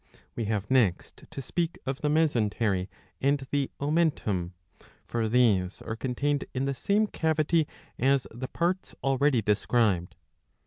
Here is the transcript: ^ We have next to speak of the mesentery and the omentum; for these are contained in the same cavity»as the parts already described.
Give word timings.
^ 0.13 0.17
We 0.35 0.45
have 0.45 0.71
next 0.71 1.21
to 1.29 1.41
speak 1.43 1.77
of 1.85 2.01
the 2.01 2.09
mesentery 2.09 2.87
and 3.21 3.37
the 3.51 3.69
omentum; 3.79 4.53
for 5.05 5.29
these 5.29 5.79
are 5.83 5.95
contained 5.95 6.45
in 6.55 6.65
the 6.65 6.73
same 6.73 7.05
cavity»as 7.05 8.25
the 8.31 8.47
parts 8.47 8.95
already 9.03 9.43
described. 9.43 10.15